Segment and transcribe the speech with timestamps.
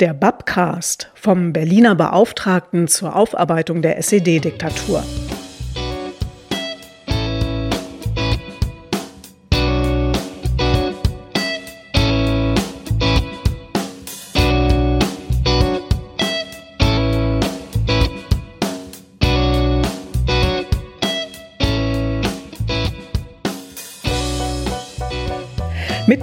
[0.00, 5.02] Der Babcast vom Berliner Beauftragten zur Aufarbeitung der SED-Diktatur.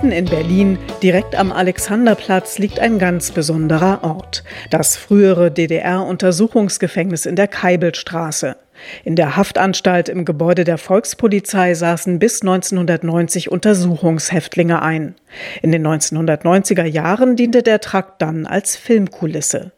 [0.05, 4.43] Mitten in Berlin, direkt am Alexanderplatz, liegt ein ganz besonderer Ort.
[4.69, 8.55] Das frühere DDR-Untersuchungsgefängnis in der Keibelstraße.
[9.03, 15.15] In der Haftanstalt im Gebäude der Volkspolizei saßen bis 1990 Untersuchungshäftlinge ein.
[15.63, 19.71] In den 1990er Jahren diente der Trakt dann als Filmkulisse.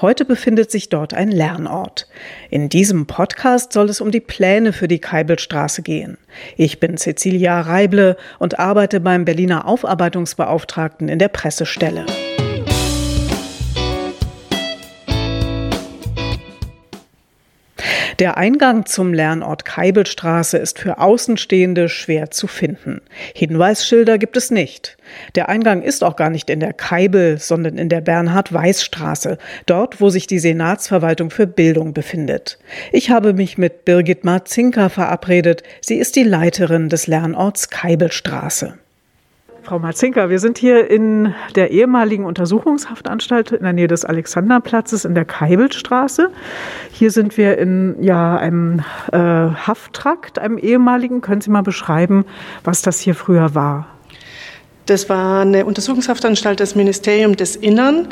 [0.00, 2.08] Heute befindet sich dort ein Lernort.
[2.50, 6.18] In diesem Podcast soll es um die Pläne für die Keibelstraße gehen.
[6.56, 12.06] Ich bin Cecilia Reible und arbeite beim Berliner Aufarbeitungsbeauftragten in der Pressestelle.
[18.18, 23.00] Der Eingang zum Lernort Keibelstraße ist für Außenstehende schwer zu finden.
[23.34, 24.96] Hinweisschilder gibt es nicht.
[25.34, 30.10] Der Eingang ist auch gar nicht in der Keibel, sondern in der Bernhard-Weiß-Straße, dort, wo
[30.10, 32.58] sich die Senatsverwaltung für Bildung befindet.
[32.92, 35.62] Ich habe mich mit Birgit Marzinka verabredet.
[35.80, 38.78] Sie ist die Leiterin des Lernorts Keibelstraße.
[39.64, 45.14] Frau Marzinka, wir sind hier in der ehemaligen Untersuchungshaftanstalt in der Nähe des Alexanderplatzes in
[45.14, 46.30] der Keibelstraße.
[46.90, 48.80] Hier sind wir in ja, einem
[49.12, 51.20] äh, Hafttrakt, einem ehemaligen.
[51.20, 52.24] Können Sie mal beschreiben,
[52.64, 53.86] was das hier früher war?
[54.86, 58.08] Das war eine Untersuchungshaftanstalt des Ministeriums des Innern.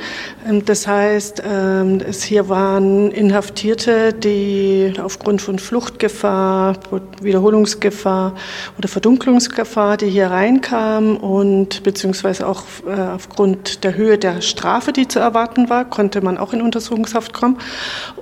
[0.49, 6.77] Ähm, das heißt, ähm, es hier waren Inhaftierte, die aufgrund von Fluchtgefahr,
[7.21, 8.35] Wiederholungsgefahr
[8.79, 15.09] oder Verdunklungsgefahr, die hier reinkamen und beziehungsweise auch äh, aufgrund der Höhe der Strafe, die
[15.09, 17.59] zu erwarten war, konnte man auch in Untersuchungshaft kommen.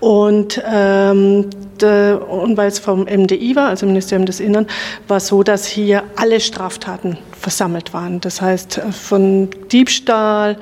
[0.00, 4.66] Und, und weil es vom MDI war, also Ministerium des Innern,
[5.06, 8.20] war so, dass hier alle Straftaten versammelt waren.
[8.20, 10.56] Das heißt, äh, von Diebstahl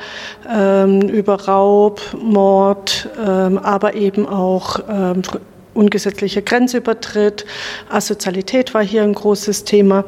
[0.48, 5.22] ähm, über Raub, Mord, ähm, aber eben auch ähm,
[5.74, 7.44] ungesetzlicher Grenzübertritt,
[7.90, 10.04] Asozialität war hier ein großes Thema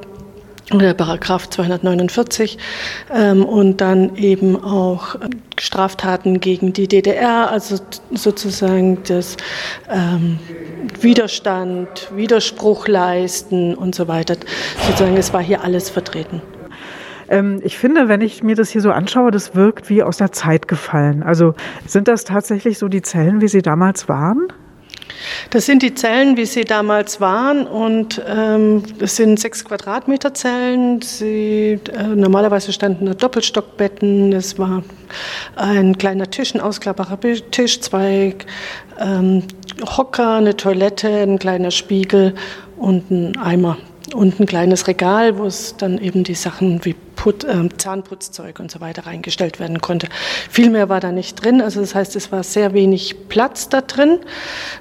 [0.73, 2.59] der Paragraph 249
[3.15, 5.17] ähm, und dann eben auch
[5.59, 7.77] Straftaten gegen die DDR, also
[8.13, 9.37] sozusagen das
[9.91, 10.39] ähm,
[11.01, 14.37] Widerstand, Widerspruch leisten und so weiter.
[14.87, 16.43] Sozusagen, es war hier alles vertreten.
[17.29, 20.33] Ähm, ich finde, wenn ich mir das hier so anschaue, das wirkt wie aus der
[20.33, 21.23] Zeit gefallen.
[21.23, 21.55] Also
[21.87, 24.49] sind das tatsächlich so die Zellen, wie sie damals waren?
[25.51, 31.01] Das sind die Zellen, wie sie damals waren, und ähm, es sind sechs Quadratmeter Zellen.
[31.01, 34.33] Sie, äh, normalerweise standen da Doppelstockbetten.
[34.33, 34.83] Es war
[35.57, 37.19] ein kleiner Tisch, ein ausklappbarer
[37.51, 38.35] Tisch, zwei
[39.01, 39.45] ähm,
[39.97, 42.35] Hocker, eine Toilette, ein kleiner Spiegel
[42.77, 43.79] und ein Eimer
[44.15, 48.71] und ein kleines Regal, wo es dann eben die Sachen wie Put, äh, Zahnputzzeug und
[48.71, 50.09] so weiter reingestellt werden konnte.
[50.49, 53.81] Viel mehr war da nicht drin, also das heißt, es war sehr wenig Platz da
[53.81, 54.21] drin.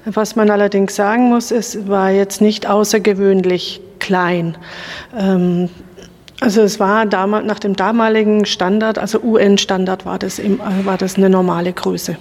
[0.04, 4.56] Was man allerdings sagen muss, es war jetzt nicht außergewöhnlich klein.
[5.16, 5.68] Ähm,
[6.40, 11.16] also es war damals, nach dem damaligen Standard, also UN-Standard war das, im, war das
[11.16, 12.16] eine normale Größe.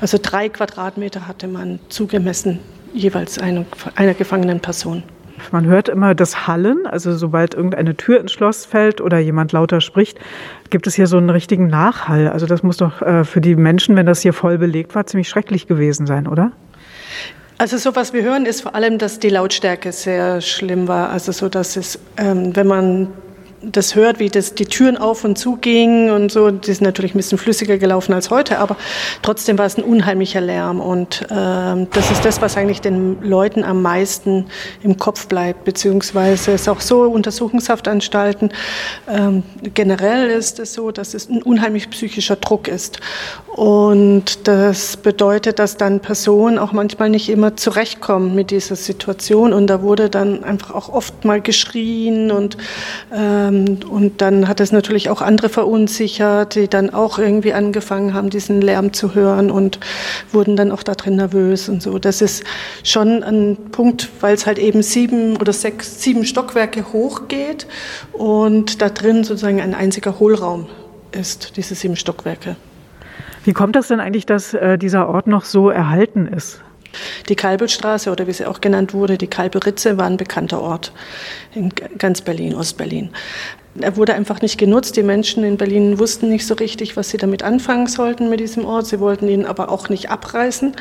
[0.00, 2.60] Also drei Quadratmeter hatte man zugemessen,
[2.94, 5.02] jeweils einer, einer gefangenen Person.
[5.52, 9.80] Man hört immer das Hallen, also sobald irgendeine Tür ins Schloss fällt oder jemand lauter
[9.80, 10.18] spricht,
[10.70, 12.28] gibt es hier so einen richtigen Nachhall.
[12.28, 15.28] Also das muss doch äh, für die Menschen, wenn das hier voll belegt war, ziemlich
[15.28, 16.52] schrecklich gewesen sein, oder?
[17.58, 21.10] Also so was wir hören, ist vor allem, dass die Lautstärke sehr schlimm war.
[21.10, 23.08] Also so, dass es, ähm, wenn man
[23.62, 26.50] das hört, wie das, die Türen auf und zu gingen und so.
[26.50, 28.76] Die sind natürlich ein bisschen flüssiger gelaufen als heute, aber
[29.22, 30.80] trotzdem war es ein unheimlicher Lärm.
[30.80, 34.46] Und äh, das ist das, was eigentlich den Leuten am meisten
[34.82, 38.50] im Kopf bleibt, beziehungsweise ist auch so, Untersuchungshaftanstalten,
[39.08, 39.42] ähm,
[39.74, 43.00] generell ist es so, dass es ein unheimlich psychischer Druck ist.
[43.56, 49.52] Und das bedeutet, dass dann Personen auch manchmal nicht immer zurechtkommen mit dieser Situation.
[49.52, 52.56] Und da wurde dann einfach auch oft mal geschrien und
[53.10, 58.14] äh, ähm, und dann hat es natürlich auch andere verunsichert, die dann auch irgendwie angefangen
[58.14, 59.78] haben, diesen Lärm zu hören und
[60.32, 61.98] wurden dann auch da drin nervös und so.
[61.98, 62.44] Das ist
[62.82, 67.66] schon ein Punkt, weil es halt eben sieben oder sechs, sieben Stockwerke hochgeht
[68.12, 70.66] und da drin sozusagen ein einziger Hohlraum
[71.12, 72.56] ist, diese sieben Stockwerke.
[73.44, 76.62] Wie kommt das denn eigentlich, dass äh, dieser Ort noch so erhalten ist?
[77.28, 80.92] Die Kalbelstraße oder wie sie auch genannt wurde, die Kalbelritze, war ein bekannter Ort
[81.54, 83.10] in ganz Berlin, Ostberlin.
[83.80, 84.96] Er wurde einfach nicht genutzt.
[84.96, 88.64] Die Menschen in Berlin wussten nicht so richtig, was sie damit anfangen sollten mit diesem
[88.64, 88.86] Ort.
[88.86, 90.72] Sie wollten ihn aber auch nicht abreißen.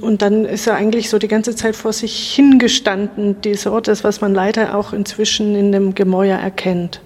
[0.00, 4.02] Und dann ist er eigentlich so die ganze Zeit vor sich hingestanden, dieser Ort, das,
[4.02, 7.00] was man leider auch inzwischen in dem Gemäuer erkennt.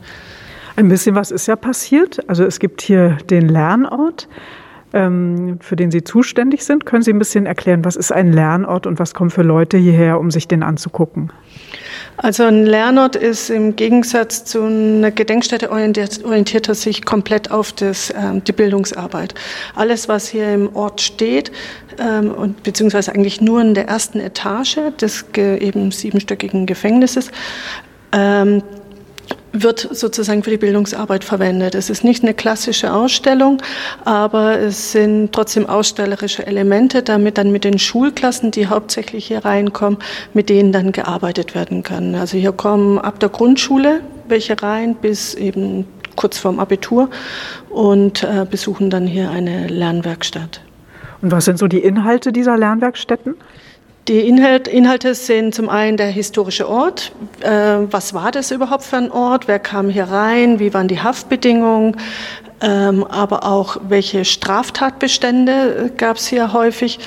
[0.77, 2.27] Ein bisschen was ist ja passiert.
[2.29, 4.29] Also es gibt hier den Lernort,
[4.91, 6.87] für den Sie zuständig sind.
[6.87, 10.19] Können Sie ein bisschen erklären, was ist ein Lernort und was kommen für Leute hierher,
[10.19, 11.31] um sich den anzugucken?
[12.17, 17.73] Also ein Lernort ist im Gegensatz zu einer Gedenkstätte orientiert, orientiert er sich komplett auf
[17.73, 19.35] das, ähm, die Bildungsarbeit.
[19.77, 21.53] Alles, was hier im Ort steht,
[21.99, 27.31] ähm, und beziehungsweise eigentlich nur in der ersten Etage des eben siebenstöckigen Gefängnisses,
[28.13, 28.63] ähm,
[29.53, 31.75] wird sozusagen für die Bildungsarbeit verwendet.
[31.75, 33.63] Es ist nicht eine klassische Ausstellung,
[34.05, 39.99] aber es sind trotzdem ausstellerische Elemente, damit dann mit den Schulklassen, die hauptsächlich hier reinkommen,
[40.35, 42.15] mit denen dann gearbeitet werden kann.
[42.15, 45.87] Also hier kommen ab der Grundschule welche rein bis eben
[46.17, 47.11] kurz vorm Abitur
[47.71, 50.61] und äh, besuchen dann hier eine Lernwerkstatt.
[51.23, 53.37] Und was sind so die Inhalte dieser Lernwerkstätten?
[54.07, 57.13] Die Inhalt, Inhalte sind zum einen der historische Ort.
[57.41, 57.51] Äh,
[57.91, 59.49] was war das überhaupt für ein Ort?
[59.49, 60.59] Wer kam hier rein?
[60.61, 61.97] Wie waren die Haftbedingungen?
[62.61, 66.99] Ähm, aber auch welche Straftatbestände gab es hier häufig?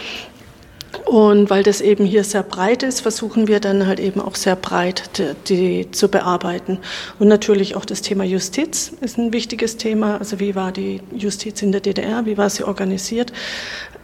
[1.06, 4.56] Und weil das eben hier sehr breit ist, versuchen wir dann halt eben auch sehr
[4.56, 6.80] breit die, die, zu bearbeiten.
[7.20, 10.18] Und natürlich auch das Thema Justiz ist ein wichtiges Thema.
[10.18, 12.26] Also wie war die Justiz in der DDR?
[12.26, 13.32] Wie war sie organisiert?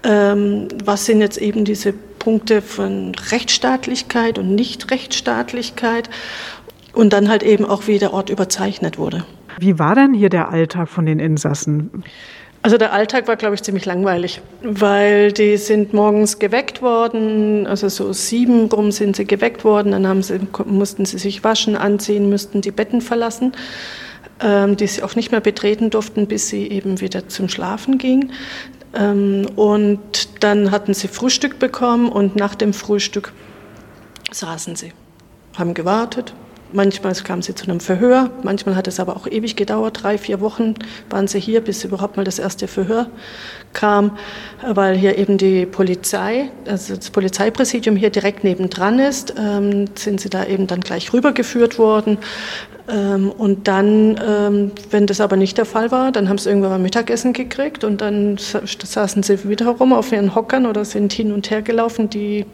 [0.03, 1.93] Ähm, was sind jetzt eben diese
[2.27, 6.09] Punkte von Rechtsstaatlichkeit und Nicht-Rechtsstaatlichkeit?
[6.91, 9.23] Und dann halt eben auch, wie der Ort überzeichnet wurde.
[9.59, 12.03] Wie war denn hier der Alltag von den Insassen?
[12.63, 17.87] Also der Alltag war, glaube ich, ziemlich langweilig, weil die sind morgens geweckt worden, also
[17.87, 22.27] so sieben rum sind sie geweckt worden, dann haben sie, mussten sie sich waschen, anziehen,
[22.27, 23.53] müssten die Betten verlassen,
[24.41, 28.33] ähm, die sie auch nicht mehr betreten durften, bis sie eben wieder zum Schlafen gingen.
[28.93, 33.33] Ähm, und dann hatten sie Frühstück bekommen und nach dem Frühstück
[34.31, 34.93] saßen sie,
[35.57, 36.33] haben gewartet,
[36.73, 40.41] Manchmal kamen sie zu einem Verhör, manchmal hat es aber auch ewig gedauert, drei, vier
[40.41, 40.75] Wochen
[41.09, 43.07] waren sie hier, bis überhaupt mal das erste Verhör
[43.73, 44.17] kam,
[44.65, 50.29] weil hier eben die Polizei, also das Polizeipräsidium hier direkt nebendran ist, ähm, sind sie
[50.29, 52.17] da eben dann gleich rübergeführt worden.
[52.89, 56.71] Ähm, und dann, ähm, wenn das aber nicht der Fall war, dann haben sie irgendwann
[56.71, 61.31] mal Mittagessen gekriegt und dann saßen sie wieder herum auf ihren Hockern oder sind hin
[61.31, 62.45] und her gelaufen, die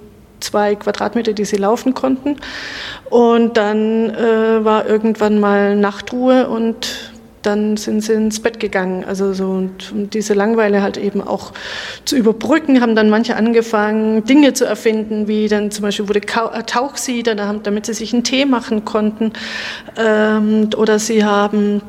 [0.43, 2.37] zwei Quadratmeter, die sie laufen konnten.
[3.09, 7.11] Und dann äh, war irgendwann mal Nachtruhe und
[7.45, 9.03] dann sind sie ins Bett gegangen.
[9.05, 11.51] Also so und um diese Langweile halt eben auch
[12.05, 16.63] zu überbrücken, haben dann manche angefangen, Dinge zu erfinden, wie dann zum Beispiel wurde äh,
[16.63, 19.33] Tauchsieder, damit sie sich einen Tee machen konnten.
[19.97, 21.81] Ähm, oder sie haben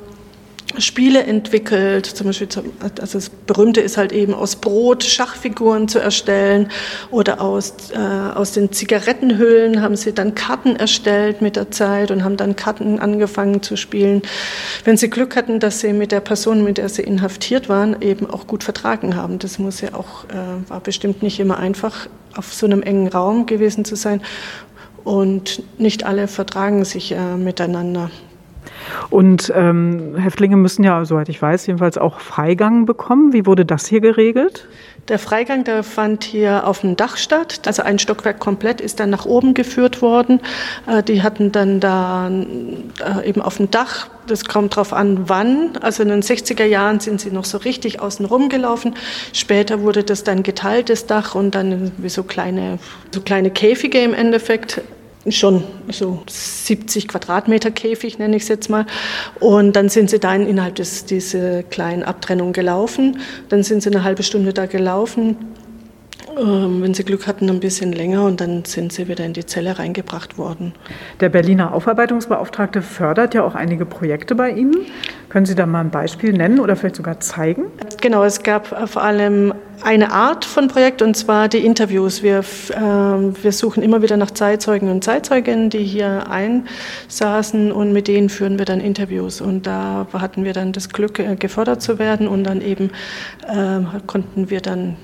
[0.78, 2.48] Spiele entwickelt, zum Beispiel,
[3.00, 6.68] also das Berühmte ist halt eben aus Brot Schachfiguren zu erstellen
[7.10, 12.24] oder aus, äh, aus den Zigarettenhüllen haben sie dann Karten erstellt mit der Zeit und
[12.24, 14.22] haben dann Karten angefangen zu spielen.
[14.84, 18.28] Wenn sie Glück hatten, dass sie mit der Person, mit der sie inhaftiert waren, eben
[18.28, 19.38] auch gut vertragen haben.
[19.38, 23.46] Das muss ja auch, äh, war bestimmt nicht immer einfach, auf so einem engen Raum
[23.46, 24.22] gewesen zu sein.
[25.04, 28.10] Und nicht alle vertragen sich äh, miteinander.
[29.10, 33.32] Und ähm, Häftlinge müssen ja, soweit ich weiß, jedenfalls auch Freigang bekommen.
[33.32, 34.66] Wie wurde das hier geregelt?
[35.08, 37.60] Der Freigang, der fand hier auf dem Dach statt.
[37.66, 40.40] Also ein Stockwerk komplett ist dann nach oben geführt worden.
[40.86, 45.76] Äh, die hatten dann da äh, eben auf dem Dach, das kommt drauf an, wann.
[45.82, 48.94] Also in den 60er Jahren sind sie noch so richtig außen rum gelaufen.
[49.34, 52.78] Später wurde das dann geteiltes Dach und dann wie so kleine,
[53.10, 54.80] so kleine Käfige im Endeffekt
[55.30, 58.86] schon so 70 Quadratmeter Käfig, nenne ich es jetzt mal.
[59.40, 63.18] Und dann sind sie da innerhalb des, dieser kleinen Abtrennung gelaufen.
[63.48, 65.36] Dann sind sie eine halbe Stunde da gelaufen
[66.36, 69.78] wenn sie Glück hatten, ein bisschen länger und dann sind sie wieder in die Zelle
[69.78, 70.72] reingebracht worden.
[71.20, 74.74] Der Berliner Aufarbeitungsbeauftragte fördert ja auch einige Projekte bei Ihnen.
[75.28, 77.64] Können Sie da mal ein Beispiel nennen oder vielleicht sogar zeigen?
[78.00, 82.22] Genau, es gab vor allem eine Art von Projekt und zwar die Interviews.
[82.22, 88.08] Wir, äh, wir suchen immer wieder nach Zeitzeugen und Zeitzeuginnen, die hier einsaßen und mit
[88.08, 89.40] denen führen wir dann Interviews.
[89.40, 92.90] Und da hatten wir dann das Glück, äh, gefördert zu werden und dann eben
[93.48, 94.96] äh, konnten wir dann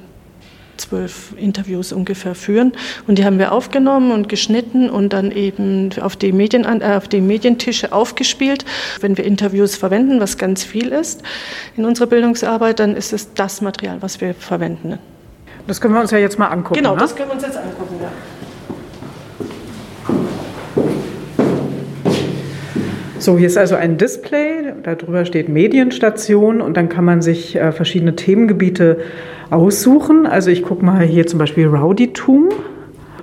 [0.80, 2.72] zwölf Interviews ungefähr führen.
[3.06, 7.08] Und die haben wir aufgenommen und geschnitten und dann eben auf die, Medien, äh, auf
[7.08, 8.64] die Medientische aufgespielt.
[9.00, 11.22] Wenn wir Interviews verwenden, was ganz viel ist
[11.76, 14.98] in unserer Bildungsarbeit, dann ist es das Material, was wir verwenden.
[15.66, 16.74] Das können wir uns ja jetzt mal angucken.
[16.74, 17.00] Genau, ne?
[17.00, 18.10] das können wir uns jetzt angucken, ja.
[23.20, 27.70] So, hier ist also ein Display, darüber steht Medienstation und dann kann man sich äh,
[27.70, 28.96] verschiedene Themengebiete
[29.50, 30.26] aussuchen.
[30.26, 32.48] Also ich gucke mal hier zum Beispiel Rowdytum.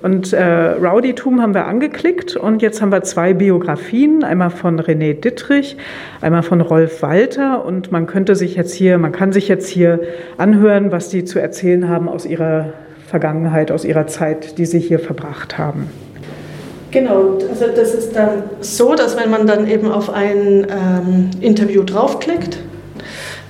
[0.04, 5.20] Und äh, Rowdytum haben wir angeklickt und jetzt haben wir zwei Biografien, einmal von René
[5.20, 5.78] Dittrich,
[6.22, 10.02] einmal von Rolf Walter und man könnte sich jetzt hier, man kann sich jetzt hier
[10.38, 12.74] anhören, was die zu erzählen haben aus ihrer
[13.08, 15.90] Vergangenheit, aus ihrer Zeit, die sie hier verbracht haben.
[16.98, 21.84] Genau, also das ist dann so, dass wenn man dann eben auf ein ähm, Interview
[21.84, 22.58] draufklickt,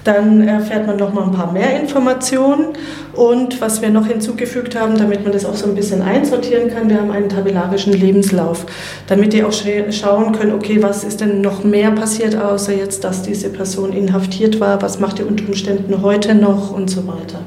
[0.04, 2.74] dann erfährt man noch mal ein paar mehr Informationen.
[3.14, 6.90] Und was wir noch hinzugefügt haben, damit man das auch so ein bisschen einsortieren kann,
[6.90, 8.66] wir haben einen tabellarischen Lebenslauf,
[9.08, 13.22] damit die auch schauen können, okay, was ist denn noch mehr passiert, außer jetzt, dass
[13.22, 17.40] diese Person inhaftiert war, was macht die unter Umständen heute noch und so weiter.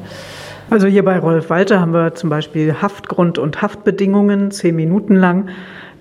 [0.71, 5.51] Also hier bei Rolf Walter haben wir zum Beispiel Haftgrund und Haftbedingungen, zehn Minuten lang.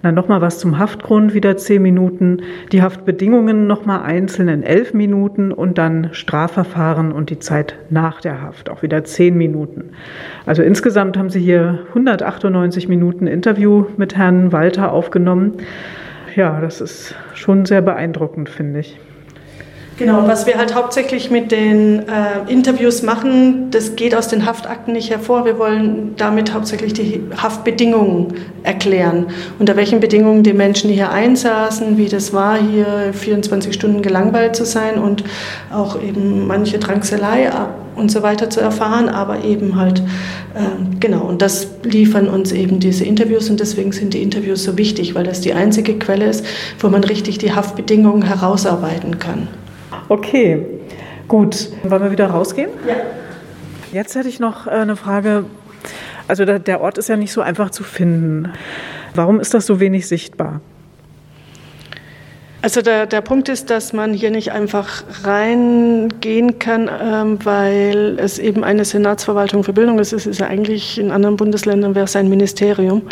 [0.02, 2.42] Dann nochmal was zum Haftgrund, wieder zehn Minuten.
[2.72, 8.42] Die Haftbedingungen nochmal einzeln in elf Minuten und dann Strafverfahren und die Zeit nach der
[8.42, 9.92] Haft, auch wieder zehn Minuten.
[10.46, 15.54] Also insgesamt haben Sie hier 198 Minuten Interview mit Herrn Walter aufgenommen.
[16.36, 18.98] Ja, das ist schon sehr beeindruckend, finde ich.
[20.00, 24.94] Genau, was wir halt hauptsächlich mit den äh, Interviews machen, das geht aus den Haftakten
[24.94, 25.44] nicht hervor.
[25.44, 29.26] Wir wollen damit hauptsächlich die Haftbedingungen erklären.
[29.60, 34.64] Unter welchen Bedingungen die Menschen hier einsaßen, wie das war, hier 24 Stunden gelangweilt zu
[34.64, 35.26] sein und
[35.70, 37.52] auch eben manche Drangselei
[37.98, 40.00] und so weiter zu erfahren, aber eben halt,
[40.56, 40.62] äh,
[41.02, 45.14] genau, und das liefern uns eben diese Interviews und deswegen sind die Interviews so wichtig,
[45.14, 46.46] weil das die einzige Quelle ist,
[46.80, 49.50] wo man richtig die Haftbedingungen herausarbeiten kann.
[50.10, 50.66] Okay,
[51.28, 51.70] gut.
[51.84, 52.72] Wollen wir wieder rausgehen?
[52.88, 52.96] Ja.
[53.92, 55.46] Jetzt hätte ich noch äh, eine Frage.
[56.28, 58.52] Also der Ort ist ja nicht so einfach zu finden.
[59.16, 60.62] Warum ist das so wenig sichtbar?
[62.62, 68.38] Also der, der Punkt ist, dass man hier nicht einfach reingehen kann, ähm, weil es
[68.38, 70.12] eben eine Senatsverwaltung für Bildung ist.
[70.12, 73.04] Es ist ja eigentlich in anderen Bundesländern wäre es ein Ministerium.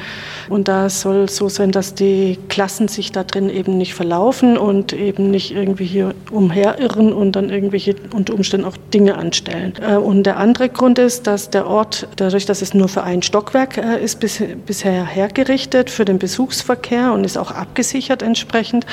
[0.49, 4.91] Und da soll so sein, dass die Klassen sich da drin eben nicht verlaufen und
[4.91, 9.73] eben nicht irgendwie hier umherirren und dann irgendwelche unter Umständen auch Dinge anstellen.
[9.81, 13.21] Äh, und der andere Grund ist, dass der Ort, dadurch, dass es nur für ein
[13.21, 18.85] Stockwerk äh, ist, bis, bisher hergerichtet für den Besuchsverkehr und ist auch abgesichert entsprechend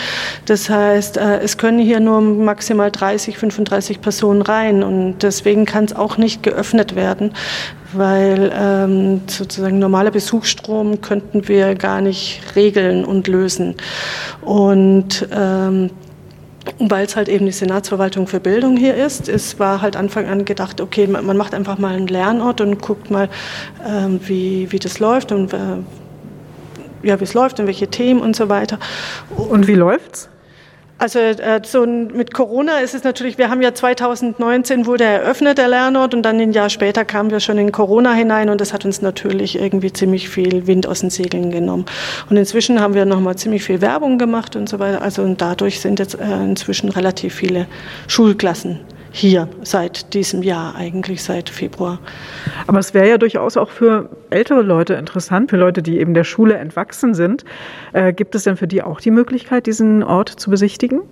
[0.47, 5.85] das heißt, äh, es können hier nur maximal 30, 35 Personen rein und deswegen kann
[5.85, 7.33] es auch nicht geöffnet werden,
[7.93, 13.77] weil ähm, sozusagen normaler Besuchsstrom könnten wir gar nicht regeln und lösen.
[14.43, 15.91] Und ähm,
[16.79, 19.29] weil es halt eben die Senatsverwaltung für Bildung hier ist.
[19.29, 23.11] Es war halt Anfang an gedacht, okay, man macht einfach mal einen Lernort und guckt
[23.11, 23.29] mal,
[23.87, 25.59] ähm, wie, wie das läuft und äh,
[27.03, 28.79] ja, wie es läuft und welche Themen und so weiter.
[29.37, 30.31] Und wie läuft's?
[30.97, 35.69] Also äh, so mit Corona ist es natürlich, wir haben ja 2019 wurde eröffnet der
[35.69, 38.85] Lernort und dann ein Jahr später kamen wir schon in Corona hinein und das hat
[38.85, 41.85] uns natürlich irgendwie ziemlich viel Wind aus den Segeln genommen.
[42.31, 45.03] Und inzwischen haben wir nochmal ziemlich viel Werbung gemacht und so weiter.
[45.03, 47.67] Also und dadurch sind jetzt äh, inzwischen relativ viele
[48.07, 48.79] Schulklassen
[49.15, 52.01] hier seit diesem Jahr, eigentlich seit Februar.
[52.67, 56.25] Aber es wäre ja durchaus auch für ältere Leute interessant, für Leute, die eben der
[56.25, 57.45] Schule entwachsen sind.
[57.93, 61.03] Äh, gibt es denn für die auch die Möglichkeit, diesen Ort zu besichtigen?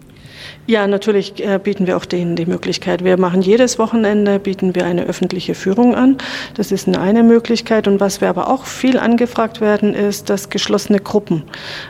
[0.66, 3.04] Ja, natürlich äh, bieten wir auch denen die Möglichkeit.
[3.04, 6.18] Wir machen jedes Wochenende, bieten wir eine öffentliche Führung an.
[6.54, 7.86] Das ist eine Möglichkeit.
[7.86, 11.44] Und was wir aber auch viel angefragt werden, ist das geschlossene Gruppen.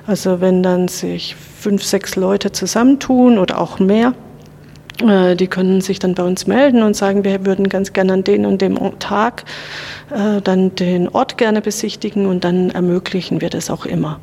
[0.07, 4.13] Also wenn dann sich fünf, sechs Leute zusammentun oder auch mehr,
[5.37, 8.47] die können sich dann bei uns melden und sagen, wir würden ganz gerne an den
[8.47, 9.45] und dem Tag
[10.11, 14.21] äh, dann den Ort gerne besichtigen und dann ermöglichen wir das auch immer.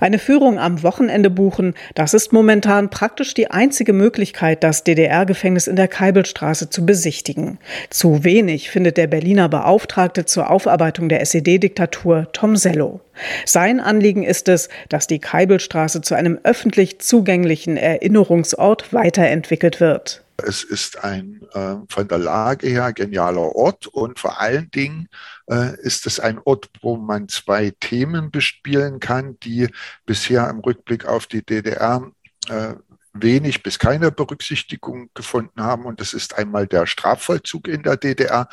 [0.00, 5.76] Eine Führung am Wochenende buchen, das ist momentan praktisch die einzige Möglichkeit, das DDR-Gefängnis in
[5.76, 7.58] der Keibelstraße zu besichtigen.
[7.88, 13.00] Zu wenig findet der Berliner Beauftragte zur Aufarbeitung der SED-Diktatur Tom Sello.
[13.44, 20.23] Sein Anliegen ist es, dass die Keibelstraße zu einem öffentlich zugänglichen Erinnerungsort weiterentwickelt wird.
[20.36, 25.08] Es ist ein äh, von der Lage her genialer Ort und vor allen Dingen
[25.48, 29.68] äh, ist es ein Ort, wo man zwei Themen bespielen kann, die
[30.06, 32.10] bisher im Rückblick auf die DDR
[32.48, 32.74] äh,
[33.12, 35.84] wenig bis keine Berücksichtigung gefunden haben.
[35.84, 38.48] Und das ist einmal der Strafvollzug in der DDR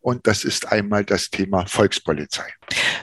[0.00, 2.44] und das ist einmal das Thema Volkspolizei.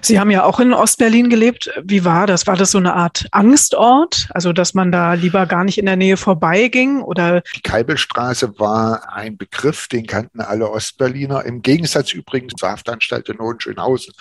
[0.01, 1.69] Sie haben ja auch in Ostberlin gelebt.
[1.83, 2.47] Wie war das?
[2.47, 4.27] War das so eine Art Angstort?
[4.31, 7.41] Also, dass man da lieber gar nicht in der Nähe vorbeiging oder?
[7.55, 11.45] Die Keibelstraße war ein Begriff, den kannten alle Ostberliner.
[11.45, 14.13] Im Gegensatz übrigens zur Haftanstalt in Hohenschönhausen.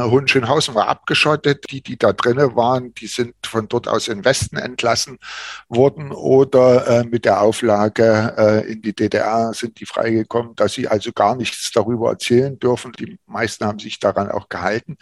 [0.00, 1.64] Hohenschönhausen war abgeschottet.
[1.70, 5.18] Die, die da drinnen waren, die sind von dort aus in Westen entlassen
[5.68, 10.88] worden oder äh, mit der Auflage äh, in die DDR sind die freigekommen, dass sie
[10.88, 12.92] also gar nichts darüber erzählen dürfen.
[12.92, 14.96] Die meisten haben sich daran auch gehalten.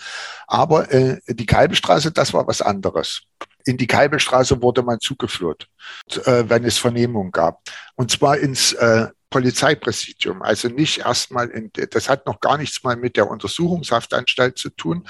[0.47, 3.23] Aber äh, die Kalbestraße, das war was anderes.
[3.65, 5.69] In die Kalbestraße wurde man zugeführt,
[6.25, 7.63] äh, wenn es Vernehmung gab.
[7.97, 10.43] Und zwar ins äh, Polizeipräsidium.
[10.43, 15.07] Also nicht erstmal, in, das hat noch gar nichts mal mit der Untersuchungshaftanstalt zu tun,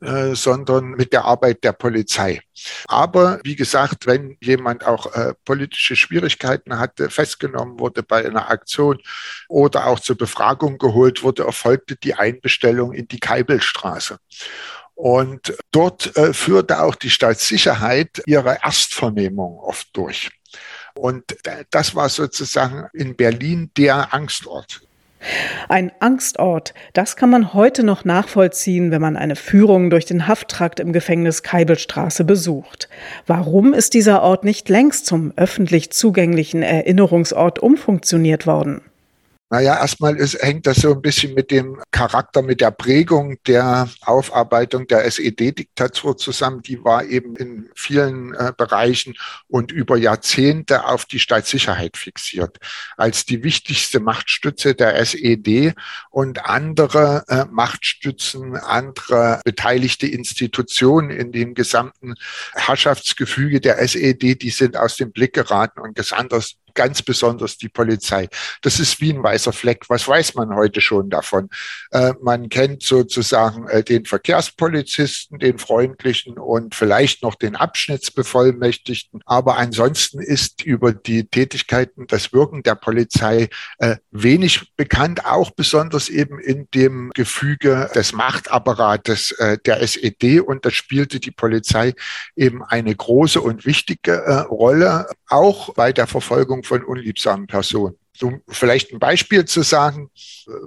[0.00, 2.42] äh, sondern mit der Arbeit der Polizei.
[2.88, 8.98] Aber wie gesagt, wenn jemand auch äh, politische Schwierigkeiten hatte, festgenommen wurde bei einer Aktion
[9.48, 14.18] oder auch zur Befragung geholt wurde, erfolgte die Einbestellung in die Keibelstraße.
[14.94, 20.30] Und dort äh, führte auch die Staatssicherheit ihre Erstvernehmung oft durch.
[20.94, 21.24] Und
[21.70, 24.82] das war sozusagen in Berlin der Angstort.
[25.68, 30.80] Ein Angstort, das kann man heute noch nachvollziehen, wenn man eine Führung durch den Hafttrakt
[30.80, 32.88] im Gefängnis Keibelstraße besucht.
[33.26, 38.82] Warum ist dieser Ort nicht längst zum öffentlich zugänglichen Erinnerungsort umfunktioniert worden?
[39.52, 43.86] Naja, erstmal ist, hängt das so ein bisschen mit dem Charakter, mit der Prägung der
[44.00, 46.62] Aufarbeitung der SED-Diktatur zusammen.
[46.62, 49.12] Die war eben in vielen äh, Bereichen
[49.48, 52.56] und über Jahrzehnte auf die Staatssicherheit fixiert.
[52.96, 55.74] Als die wichtigste Machtstütze der SED
[56.08, 62.14] und andere äh, Machtstützen, andere beteiligte Institutionen in dem gesamten
[62.54, 67.68] Herrschaftsgefüge der SED, die sind aus dem Blick geraten und das anders ganz besonders die
[67.68, 68.28] Polizei.
[68.62, 69.84] Das ist wie ein weißer Fleck.
[69.88, 71.48] Was weiß man heute schon davon?
[71.90, 79.20] Äh, man kennt sozusagen äh, den Verkehrspolizisten, den freundlichen und vielleicht noch den Abschnittsbevollmächtigten.
[79.26, 83.48] Aber ansonsten ist über die Tätigkeiten, das Wirken der Polizei
[83.78, 90.40] äh, wenig bekannt, auch besonders eben in dem Gefüge des Machtapparates äh, der SED.
[90.40, 91.94] Und da spielte die Polizei
[92.36, 97.96] eben eine große und wichtige äh, Rolle, auch bei der Verfolgung von unliebsamen Personen.
[98.20, 100.10] Um vielleicht ein Beispiel zu sagen,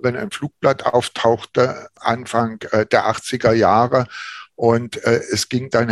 [0.01, 4.07] wenn ein Flugblatt auftauchte Anfang äh, der 80er Jahre
[4.55, 5.87] und äh, es ging dann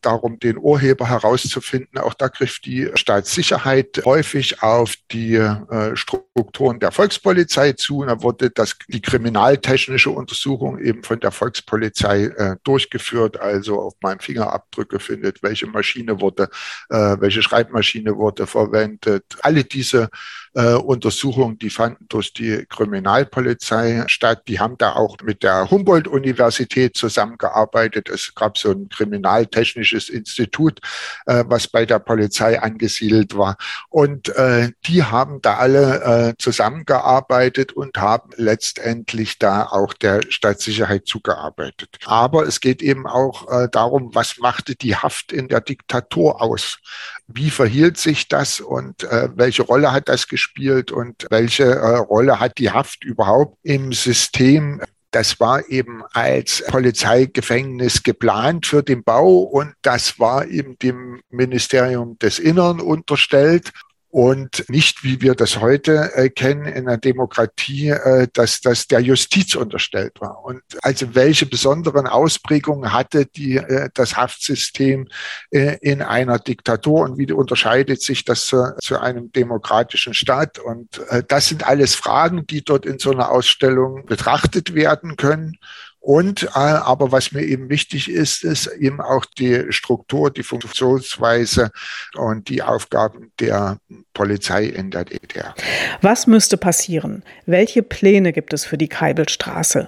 [0.00, 1.98] darum, den Urheber herauszufinden.
[1.98, 7.98] Auch da griff die Staatssicherheit häufig auf die äh, Strukturen der Volkspolizei zu.
[7.98, 13.38] Und da wurde das, die kriminaltechnische Untersuchung eben von der Volkspolizei äh, durchgeführt.
[13.38, 16.48] Also ob man Fingerabdrücke findet, welche Maschine wurde,
[16.88, 19.24] äh, welche Schreibmaschine wurde verwendet.
[19.42, 20.08] Alle diese
[20.54, 24.44] äh, Untersuchungen, die fanden durch die Kriminalpolizei statt.
[24.48, 27.81] Die haben da auch mit der Humboldt-Universität zusammengearbeitet.
[28.08, 30.80] Es gab so ein kriminaltechnisches Institut,
[31.26, 33.56] äh, was bei der Polizei angesiedelt war.
[33.88, 41.06] Und äh, die haben da alle äh, zusammengearbeitet und haben letztendlich da auch der Staatssicherheit
[41.06, 41.98] zugearbeitet.
[42.06, 46.78] Aber es geht eben auch äh, darum, was machte die Haft in der Diktatur aus?
[47.26, 52.40] Wie verhielt sich das und äh, welche Rolle hat das gespielt und welche äh, Rolle
[52.40, 54.80] hat die Haft überhaupt im System
[55.12, 62.18] das war eben als Polizeigefängnis geplant für den Bau und das war eben dem Ministerium
[62.18, 63.72] des Innern unterstellt
[64.12, 69.00] und nicht, wie wir das heute äh, kennen in der Demokratie, äh, dass das der
[69.00, 70.44] Justiz unterstellt war.
[70.44, 75.08] Und also welche besonderen Ausprägungen hatte die, äh, das Haftsystem
[75.50, 80.58] äh, in einer Diktatur und wie unterscheidet sich das zu, zu einem demokratischen Staat?
[80.58, 85.56] Und äh, das sind alles Fragen, die dort in so einer Ausstellung betrachtet werden können.
[86.02, 91.70] Und äh, aber was mir eben wichtig ist, ist eben auch die Struktur, die Funktionsweise
[92.16, 93.78] und die Aufgaben der
[94.12, 95.54] Polizei in der DDR.
[96.00, 97.22] Was müsste passieren?
[97.46, 99.86] Welche Pläne gibt es für die Keibelstraße?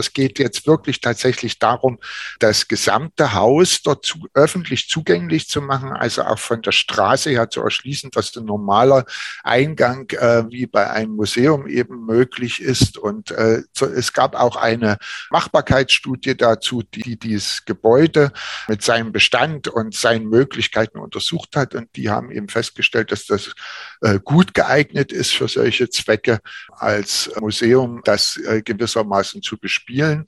[0.00, 1.98] Es geht jetzt wirklich tatsächlich darum,
[2.38, 7.50] das gesamte Haus dort zu, öffentlich zugänglich zu machen, also auch von der Straße her
[7.50, 9.04] zu erschließen, dass ein normaler
[9.44, 12.98] Eingang äh, wie bei einem Museum eben möglich ist.
[12.98, 14.98] Und äh, so, es gab auch eine
[15.30, 18.32] Machbarkeitsstudie dazu, die dieses Gebäude
[18.68, 21.74] mit seinem Bestand und seinen Möglichkeiten untersucht hat.
[21.74, 23.54] Und die haben eben festgestellt, dass das
[24.00, 29.89] äh, gut geeignet ist für solche Zwecke als Museum, das äh, gewissermaßen zu bespielen.
[29.90, 30.26] spielen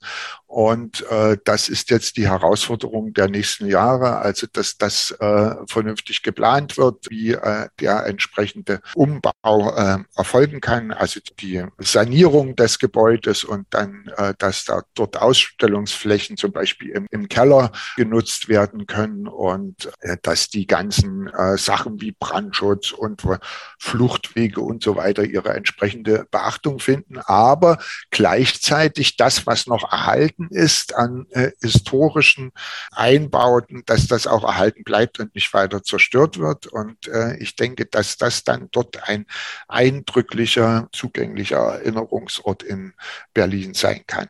[0.53, 6.21] Und äh, das ist jetzt die Herausforderung der nächsten Jahre, also dass das äh, vernünftig
[6.21, 9.33] geplant wird, wie äh, der entsprechende Umbau
[9.75, 16.37] äh, erfolgen kann, also die Sanierung des Gebäudes und dann, äh, dass da dort Ausstellungsflächen
[16.37, 21.99] zum Beispiel im, im Keller genutzt werden können und äh, dass die ganzen äh, Sachen
[21.99, 23.23] wie Brandschutz und
[23.79, 27.79] Fluchtwege und so weiter ihre entsprechende Beachtung finden, aber
[28.11, 32.51] gleichzeitig das, was noch erhalten ist an äh, historischen
[32.91, 36.67] Einbauten, dass das auch erhalten bleibt und nicht weiter zerstört wird.
[36.67, 39.25] Und äh, ich denke, dass das dann dort ein
[39.67, 42.93] eindrücklicher, zugänglicher Erinnerungsort in
[43.33, 44.27] Berlin sein kann.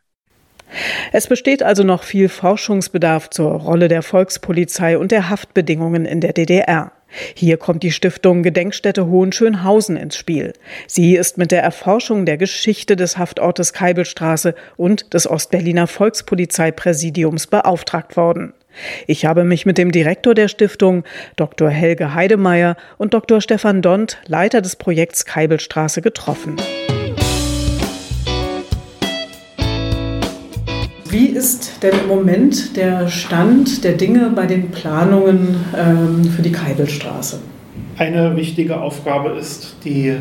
[1.12, 6.34] Es besteht also noch viel Forschungsbedarf zur Rolle der Volkspolizei und der Haftbedingungen in der
[6.34, 6.92] DDR.
[7.36, 10.54] Hier kommt die Stiftung Gedenkstätte Hohenschönhausen ins Spiel.
[10.88, 18.18] Sie ist mit der Erforschung der Geschichte des Haftortes Keibelstraße und des Ostberliner Volkspolizeipräsidiums beauftragt
[18.18, 18.54] worden.
[19.08, 21.04] Ich habe mich mit dem Direktor der Stiftung,
[21.36, 21.70] Dr.
[21.70, 23.40] Helge Heidemeyer und Dr.
[23.40, 26.58] Stefan Dont, Leiter des Projekts Keibelstraße, getroffen.
[31.14, 36.52] Wie ist denn im Moment der Stand der Dinge bei den Planungen ähm, für die
[36.52, 37.40] Keibelstraße?
[38.00, 40.16] Eine wichtige Aufgabe ist, die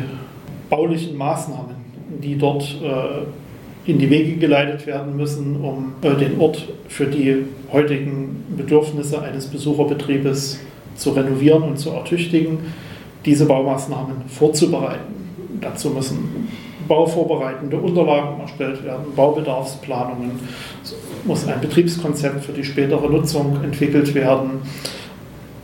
[0.69, 1.73] baulichen Maßnahmen,
[2.21, 7.37] die dort äh, in die Wege geleitet werden müssen, um äh, den Ort für die
[7.71, 10.59] heutigen Bedürfnisse eines Besucherbetriebes
[10.95, 12.59] zu renovieren und zu ertüchtigen,
[13.25, 15.11] diese Baumaßnahmen vorzubereiten.
[15.59, 16.49] Dazu müssen
[16.87, 20.31] bauvorbereitende Unterlagen erstellt werden, Baubedarfsplanungen,
[20.83, 24.61] es muss ein Betriebskonzept für die spätere Nutzung entwickelt werden.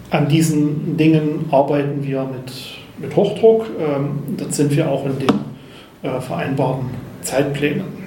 [0.10, 2.52] An diesen Dingen arbeiten wir mit,
[2.98, 3.68] mit Hochdruck.
[3.80, 5.30] Ähm, das sind wir auch in den
[6.02, 6.90] äh, vereinbarten
[7.22, 8.00] Zeitplänen.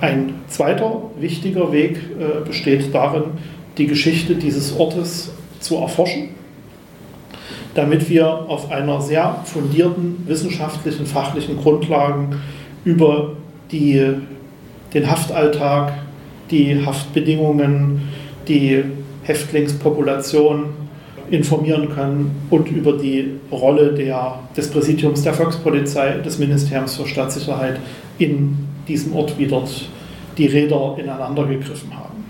[0.00, 3.24] Ein zweiter wichtiger Weg äh, besteht darin,
[3.78, 6.30] die Geschichte dieses Ortes zu erforschen
[7.74, 12.40] damit wir auf einer sehr fundierten wissenschaftlichen, fachlichen Grundlagen
[12.84, 13.32] über
[13.72, 14.00] die,
[14.92, 15.92] den Haftalltag,
[16.50, 18.02] die Haftbedingungen,
[18.46, 18.84] die
[19.24, 20.66] Häftlingspopulation
[21.30, 27.80] informieren können und über die Rolle der, des Präsidiums der Volkspolizei, des Ministeriums für Staatssicherheit
[28.18, 28.56] in
[28.86, 29.88] diesem Ort, wie dort
[30.36, 32.24] die Räder ineinander gegriffen haben.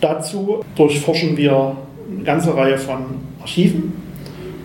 [0.00, 1.76] Dazu durchforschen wir
[2.10, 2.98] eine ganze Reihe von
[3.40, 4.03] Archiven,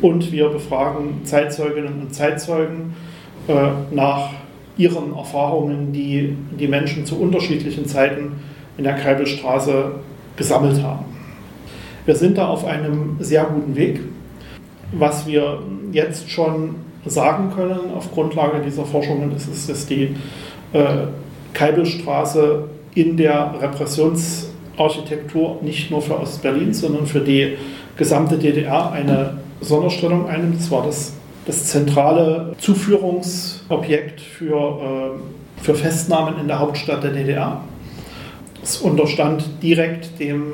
[0.02, 2.94] und wir befragen Zeitzeuginnen und Zeitzeugen
[3.48, 3.54] äh,
[3.92, 4.32] nach
[4.78, 8.34] ihren Erfahrungen, die die Menschen zu unterschiedlichen Zeiten
[8.78, 9.92] in der Kreibelstraße
[10.38, 11.06] gesammelt haben.
[12.06, 14.00] Wir sind da auf einem sehr guten Weg.
[14.94, 15.60] Was wir
[15.92, 20.16] jetzt schon sagen können auf Grundlage dieser Forschungen ist, ist dass die
[20.74, 21.08] äh,
[21.54, 22.64] Keibelstraße
[22.96, 27.58] in der Repressionsarchitektur nicht nur für Ostberlin, sondern für die
[27.98, 30.60] gesamte DDR eine Sonderstellung einnimmt.
[30.60, 31.14] Das war das,
[31.46, 37.62] das zentrale Zuführungsobjekt für, äh, für Festnahmen in der Hauptstadt der DDR.
[38.62, 40.54] Es unterstand direkt dem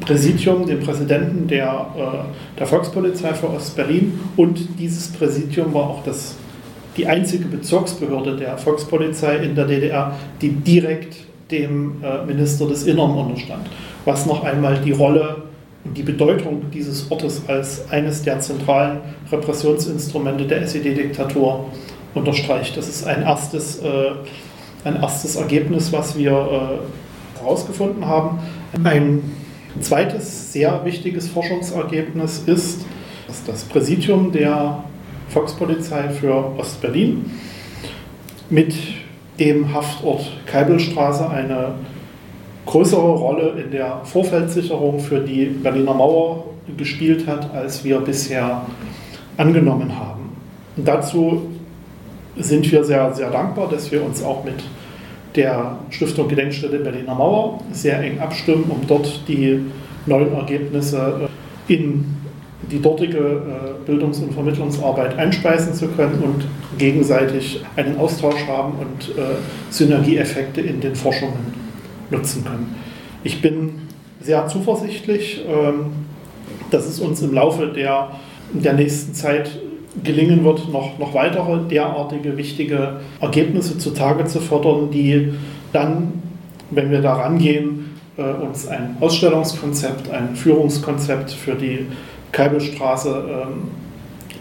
[0.00, 6.36] Präsidium, dem Präsidenten der, äh, der Volkspolizei für Ostberlin und dieses Präsidium war auch das,
[6.96, 11.16] die einzige Bezirksbehörde der Volkspolizei in der DDR, die direkt
[11.50, 13.68] dem äh, Minister des Innern unterstand,
[14.04, 15.43] was noch einmal die Rolle
[15.84, 21.66] die Bedeutung dieses Ortes als eines der zentralen Repressionsinstrumente der SED-Diktatur
[22.14, 22.76] unterstreicht.
[22.76, 24.12] Das ist ein erstes, äh,
[24.84, 28.38] ein erstes Ergebnis, was wir äh, herausgefunden haben.
[28.82, 29.22] Ein
[29.80, 32.84] zweites sehr wichtiges Forschungsergebnis ist,
[33.26, 34.84] dass das Präsidium der
[35.28, 37.30] Volkspolizei für Ostberlin
[38.48, 38.74] mit
[39.38, 41.74] dem Haftort Keibelstraße eine
[42.66, 46.44] größere Rolle in der Vorfeldsicherung für die Berliner Mauer
[46.76, 48.62] gespielt hat, als wir bisher
[49.36, 50.30] angenommen haben.
[50.76, 51.42] Und dazu
[52.36, 54.64] sind wir sehr, sehr dankbar, dass wir uns auch mit
[55.36, 59.60] der Stiftung Gedenkstätte Berliner Mauer sehr eng abstimmen, um dort die
[60.06, 61.28] neuen Ergebnisse
[61.68, 62.04] in
[62.70, 66.46] die dortige äh, Bildungs- und Vermittlungsarbeit einspeisen zu können und
[66.78, 69.22] gegenseitig einen Austausch haben und äh,
[69.70, 71.63] Synergieeffekte in den Forschungen
[72.14, 72.74] nutzen können.
[73.22, 73.82] Ich bin
[74.20, 75.92] sehr zuversichtlich, ähm,
[76.70, 78.10] dass es uns im Laufe der,
[78.52, 79.50] der nächsten Zeit
[80.02, 85.32] gelingen wird, noch, noch weitere derartige wichtige Ergebnisse zutage zu fördern, die
[85.72, 86.22] dann,
[86.70, 91.86] wenn wir da rangehen, äh, uns ein Ausstellungskonzept, ein Führungskonzept für die
[92.32, 93.70] Keibelstraße ähm,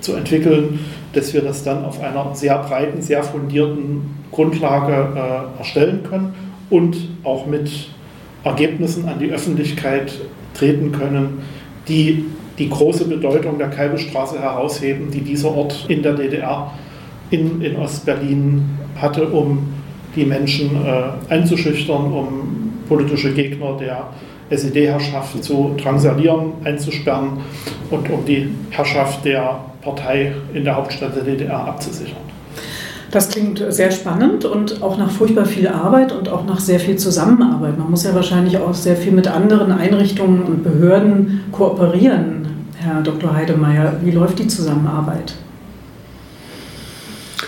[0.01, 0.79] zu entwickeln,
[1.13, 6.33] dass wir das dann auf einer sehr breiten, sehr fundierten Grundlage äh, erstellen können
[6.69, 7.69] und auch mit
[8.43, 10.13] Ergebnissen an die Öffentlichkeit
[10.53, 11.41] treten können,
[11.87, 12.25] die
[12.59, 16.71] die große Bedeutung der Kalbestraße herausheben, die dieser Ort in der DDR
[17.31, 19.73] in, in Ostberlin hatte, um
[20.15, 24.07] die Menschen äh, einzuschüchtern, um politische Gegner der
[24.49, 27.39] SED-Herrschaft zu drangsalieren, einzusperren
[27.89, 32.32] und um die Herrschaft der Partei in der Hauptstadt der DDR abzusichern.
[33.13, 36.95] Das klingt sehr spannend und auch nach furchtbar viel Arbeit und auch nach sehr viel
[36.95, 37.77] Zusammenarbeit.
[37.77, 42.47] Man muss ja wahrscheinlich auch sehr viel mit anderen Einrichtungen und Behörden kooperieren.
[42.75, 43.35] Herr Dr.
[43.35, 45.35] Heidemeyer, wie läuft die Zusammenarbeit?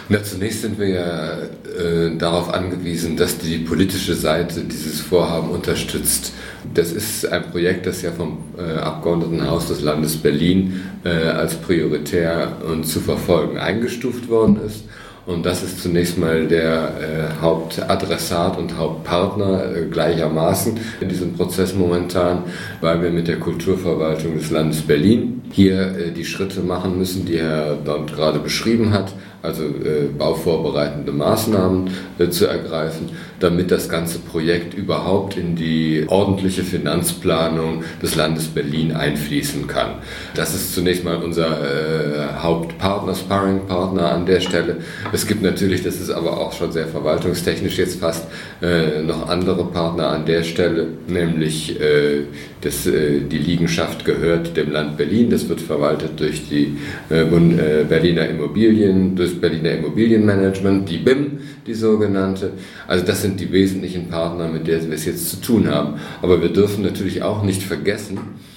[0.08, 6.32] Na, zunächst sind wir ja äh, darauf angewiesen, dass die politische Seite dieses Vorhaben unterstützt.
[6.75, 12.58] Das ist ein Projekt, das ja vom äh, Abgeordnetenhaus des Landes Berlin äh, als prioritär
[12.71, 14.84] und zu verfolgen eingestuft worden ist.
[15.26, 21.74] Und das ist zunächst mal der äh, Hauptadressat und Hauptpartner äh, gleichermaßen in diesem Prozess
[21.74, 22.44] momentan,
[22.80, 27.40] weil wir mit der Kulturverwaltung des Landes Berlin hier äh, die Schritte machen müssen, die
[27.40, 29.14] Herr dort gerade beschrieben hat,
[29.46, 33.10] also äh, bauvorbereitende Maßnahmen äh, zu ergreifen,
[33.40, 39.96] damit das ganze Projekt überhaupt in die ordentliche Finanzplanung des Landes Berlin einfließen kann.
[40.34, 44.78] Das ist zunächst mal unser äh, Hauptpartner, Sparringpartner an der Stelle.
[45.15, 48.28] Es gibt natürlich, das ist aber auch schon sehr verwaltungstechnisch jetzt fast,
[48.62, 52.23] äh, noch andere Partner an der Stelle, nämlich äh,
[52.60, 56.75] das, äh, die Liegenschaft gehört dem Land Berlin, das wird verwaltet durch die
[57.08, 62.51] Berliner Immobilien, durch Berliner Immobilienmanagement, die BIM, die sogenannte.
[62.86, 65.93] Also das sind die wesentlichen Partner, mit denen wir es jetzt zu tun haben.
[66.21, 68.55] Aber wir dürfen natürlich auch nicht vergessen, äh,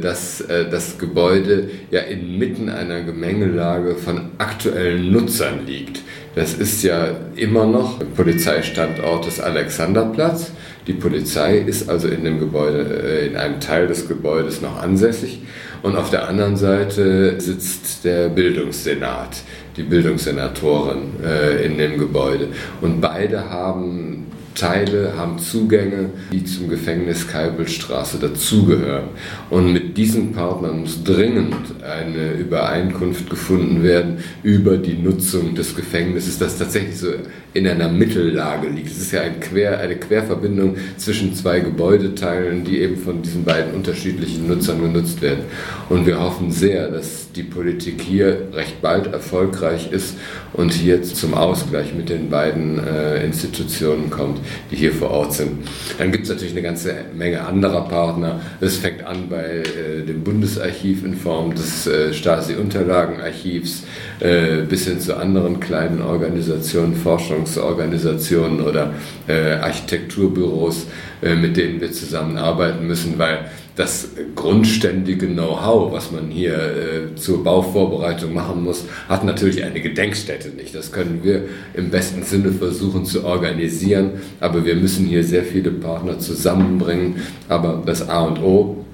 [0.00, 6.00] dass äh, das Gebäude ja inmitten einer Gemengelage von aktuellen Nutzern liegt.
[6.34, 10.52] Das ist ja immer noch Polizeistandort des Alexanderplatz.
[10.86, 15.40] Die Polizei ist also in dem Gebäude, äh, in einem Teil des Gebäudes noch ansässig
[15.82, 19.42] und auf der anderen Seite sitzt der Bildungssenat
[19.76, 22.48] die Bildungssenatoren äh, in dem Gebäude.
[22.80, 29.10] Und beide haben Teile haben Zugänge, die zum Gefängnis Kalbelstraße dazugehören.
[29.50, 36.38] Und mit diesen Partnern muss dringend eine Übereinkunft gefunden werden über die Nutzung des Gefängnisses,
[36.38, 37.08] das tatsächlich so
[37.54, 38.88] in einer Mittellage liegt.
[38.88, 43.74] Es ist ja ein Quer, eine Querverbindung zwischen zwei Gebäudeteilen, die eben von diesen beiden
[43.74, 45.44] unterschiedlichen Nutzern genutzt werden.
[45.88, 50.16] Und wir hoffen sehr, dass die Politik hier recht bald erfolgreich ist
[50.52, 55.68] und hier zum Ausgleich mit den beiden äh, Institutionen kommt die hier vor Ort sind.
[55.98, 58.40] Dann gibt es natürlich eine ganze Menge anderer Partner.
[58.60, 63.84] Es fängt an bei äh, dem Bundesarchiv in Form des äh, Stasi-Unterlagenarchivs
[64.20, 68.94] äh, bis hin zu anderen kleinen Organisationen, Forschungsorganisationen oder
[69.28, 70.86] äh, Architekturbüros,
[71.22, 77.44] äh, mit denen wir zusammenarbeiten müssen, weil das grundständige Know-how, was man hier äh, zur
[77.44, 80.74] Bauvorbereitung machen muss, hat natürlich eine Gedenkstätte nicht.
[80.74, 81.42] Das können wir
[81.74, 87.16] im besten Sinne versuchen zu organisieren, aber wir müssen hier sehr viele Partner zusammenbringen.
[87.48, 88.85] Aber das A und O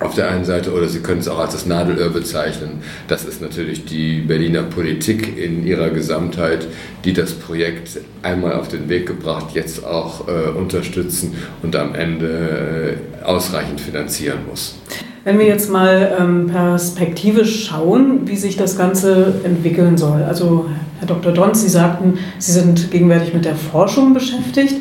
[0.00, 3.42] auf der einen Seite, oder Sie können es auch als das Nadelöhr bezeichnen, das ist
[3.42, 6.66] natürlich die Berliner Politik in ihrer Gesamtheit,
[7.04, 12.96] die das Projekt einmal auf den Weg gebracht, jetzt auch äh, unterstützen und am Ende
[13.20, 14.78] äh, ausreichend finanzieren muss.
[15.24, 20.22] Wenn wir jetzt mal ähm, perspektivisch schauen, wie sich das Ganze entwickeln soll.
[20.22, 21.32] Also Herr Dr.
[21.32, 24.76] Dons, Sie sagten, Sie sind gegenwärtig mit der Forschung beschäftigt.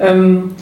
[0.00, 0.52] Ähm,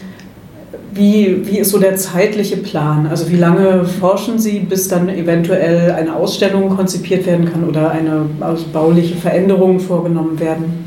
[0.93, 3.07] wie, wie ist so der zeitliche Plan?
[3.07, 8.27] Also wie lange forschen Sie, bis dann eventuell eine Ausstellung konzipiert werden kann oder eine
[8.41, 10.85] also bauliche Veränderung vorgenommen werden?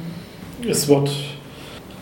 [0.67, 1.11] Es wird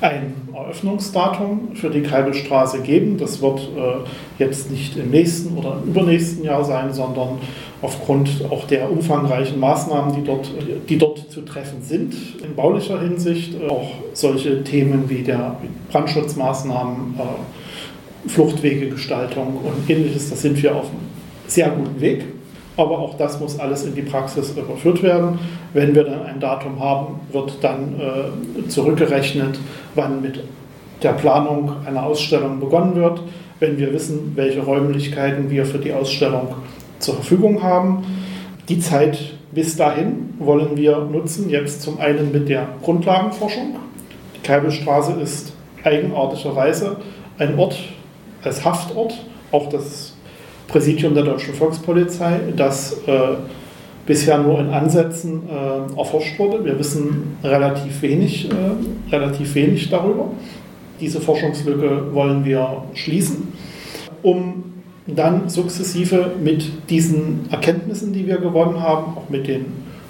[0.02, 3.18] ein Eröffnungsdatum für die Kalbelstraße geben.
[3.18, 7.40] Das wird äh, jetzt nicht im nächsten oder übernächsten Jahr sein, sondern
[7.82, 10.52] aufgrund auch der umfangreichen Maßnahmen, die dort,
[10.88, 15.58] die dort zu treffen sind, in baulicher Hinsicht, äh, auch solche Themen wie der
[15.92, 17.22] Brandschutzmaßnahmen, äh,
[18.28, 20.30] Fluchtwegegestaltung und ähnliches.
[20.30, 21.00] Da sind wir auf einem
[21.48, 22.26] sehr guten Weg.
[22.78, 25.40] Aber auch das muss alles in die Praxis überführt werden.
[25.74, 29.60] Wenn wir dann ein Datum haben, wird dann äh, zurückgerechnet,
[29.96, 30.40] wann mit
[31.04, 33.22] der Planung einer Ausstellung begonnen wird.
[33.60, 36.56] Wenn wir wissen, welche Räumlichkeiten wir für die Ausstellung
[37.00, 38.04] zur Verfügung haben.
[38.70, 39.18] Die Zeit
[39.52, 43.76] bis dahin wollen wir nutzen, jetzt zum einen mit der Grundlagenforschung.
[44.36, 45.54] Die Keibelstraße ist
[45.84, 46.98] eigenartigerweise
[47.38, 47.78] ein Ort,
[48.44, 49.14] als Haftort,
[49.52, 50.16] auch das
[50.68, 53.36] Präsidium der Deutschen Volkspolizei, das äh,
[54.06, 56.64] bisher nur in Ansätzen äh, erforscht wurde.
[56.64, 60.30] Wir wissen relativ wenig, äh, relativ wenig darüber.
[61.00, 63.54] diese Forschungslücke wollen wir schließen,
[64.22, 64.64] um
[65.08, 69.66] dann sukzessive mit diesen Erkenntnissen, die wir gewonnen haben, auch mit den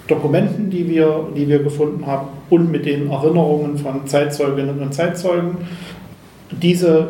[0.06, 5.56] Dokumenten, die wir, die wir gefunden haben und mit den Erinnerungen von Zeitzeuginnen und Zeitzeugen,
[6.50, 7.08] diese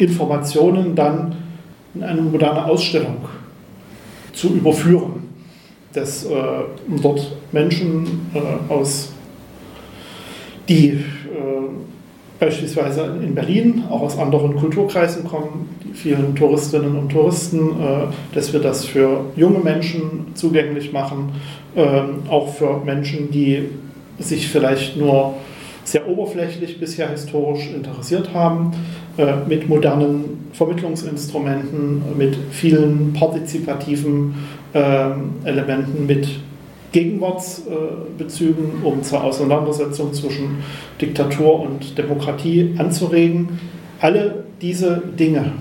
[0.00, 1.36] Informationen dann
[1.94, 3.16] in eine moderne Ausstellung
[4.32, 5.28] zu überführen,
[5.92, 6.30] dass äh,
[7.02, 9.12] dort Menschen äh, aus,
[10.68, 11.00] die äh,
[12.38, 18.52] beispielsweise in Berlin, auch aus anderen Kulturkreisen kommen, die vielen Touristinnen und Touristen, äh, dass
[18.52, 21.32] wir das für junge Menschen zugänglich machen,
[21.76, 23.68] ähm, auch für Menschen, die
[24.18, 25.34] sich vielleicht nur
[25.84, 29.09] sehr oberflächlich bisher historisch interessiert haben, äh,
[29.48, 34.34] mit modernen Vermittlungsinstrumenten, mit vielen partizipativen
[34.74, 36.28] ähm, Elementen, mit
[36.92, 40.56] Gegenwartsbezügen, um zur Auseinandersetzung zwischen
[41.00, 43.60] Diktatur und Demokratie anzuregen.
[44.00, 45.52] Alle diese Dinge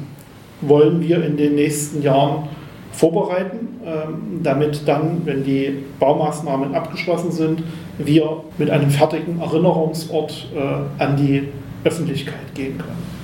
[0.62, 2.48] wollen wir in den nächsten Jahren
[2.92, 7.64] vorbereiten, ähm, damit dann, wenn die Baumaßnahmen abgeschlossen sind,
[7.98, 11.44] wir mit einem fertigen Erinnerungsort äh, an die
[11.84, 13.20] Öffentlichkeit gehen können.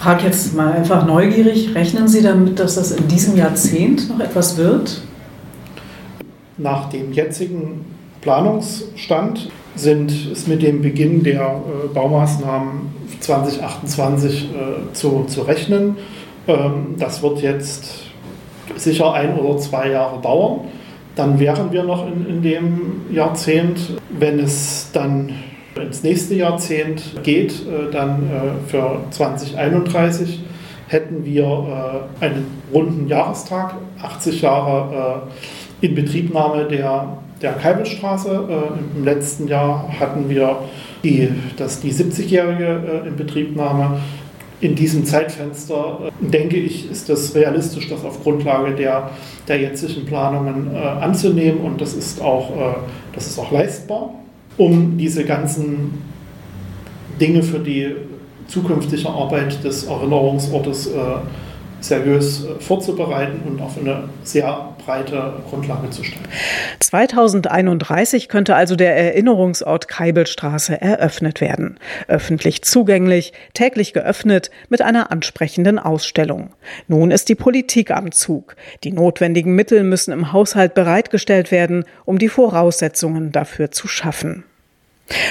[0.00, 4.56] Frage jetzt mal einfach neugierig, rechnen Sie damit, dass das in diesem Jahrzehnt noch etwas
[4.56, 5.02] wird?
[6.56, 7.84] Nach dem jetzigen
[8.22, 12.80] Planungsstand sind es mit dem Beginn der äh, Baumaßnahmen
[13.20, 15.98] 2028 äh, zu, zu rechnen.
[16.48, 18.04] Ähm, das wird jetzt
[18.76, 20.60] sicher ein oder zwei Jahre dauern.
[21.14, 22.80] Dann wären wir noch in, in dem
[23.12, 23.78] Jahrzehnt.
[24.18, 25.34] Wenn es dann
[25.76, 30.40] ins nächste Jahrzehnt geht, äh, dann äh, für 2031
[30.88, 35.22] hätten wir äh, einen runden Jahrestag, 80 Jahre
[35.80, 38.44] Inbetriebnahme der, der Keibelstraße.
[38.96, 40.58] Im letzten Jahr hatten wir
[41.02, 41.28] die,
[41.58, 44.00] die 70-jährige Inbetriebnahme.
[44.60, 49.10] In diesem Zeitfenster, denke ich, ist es realistisch, das auf Grundlage der,
[49.48, 51.60] der jetzigen Planungen anzunehmen.
[51.60, 52.52] Und das ist, auch,
[53.14, 54.10] das ist auch leistbar,
[54.60, 56.02] um diese ganzen
[57.18, 57.96] Dinge für die
[58.46, 60.98] zukünftige Arbeit des Erinnerungsortes äh,
[61.80, 66.26] seriös äh, vorzubereiten und auf eine sehr breite Grundlage zu stellen.
[66.78, 71.78] 2031 könnte also der Erinnerungsort Keibelstraße eröffnet werden.
[72.06, 76.50] Öffentlich zugänglich, täglich geöffnet, mit einer ansprechenden Ausstellung.
[76.86, 78.56] Nun ist die Politik am Zug.
[78.84, 84.44] Die notwendigen Mittel müssen im Haushalt bereitgestellt werden, um die Voraussetzungen dafür zu schaffen.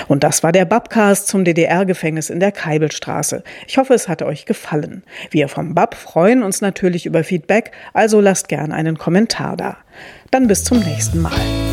[0.08, 3.44] Und das war der Babcast zum DDR-Gefängnis in der Keibelstraße.
[3.68, 5.04] Ich hoffe, es hat euch gefallen.
[5.32, 9.78] Wir vom Bab freuen uns natürlich über Feedback, also lasst gern einen Kommentar da.
[10.32, 11.68] Dann bis zum nächsten Mal.